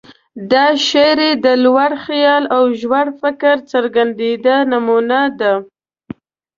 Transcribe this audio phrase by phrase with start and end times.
[0.51, 5.53] دا شعر یې د لوړ خیال او ژور فکر څرګنده نمونه ده.